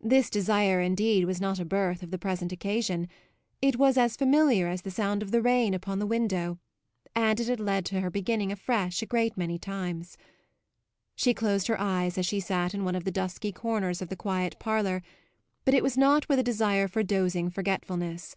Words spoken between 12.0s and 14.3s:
as she sat in one of the dusky corners of the